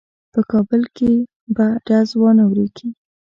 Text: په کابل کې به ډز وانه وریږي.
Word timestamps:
په 0.33 0.39
کابل 0.51 0.81
کې 0.97 1.11
به 1.55 1.65
ډز 1.87 2.09
وانه 2.19 2.43
وریږي. 2.47 2.89